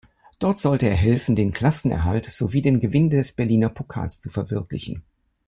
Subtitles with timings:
[0.39, 5.03] Dort sollte er helfen, den Klassenerhalt sowie den Gewinn des Berliner Pokals zu verwirklichen.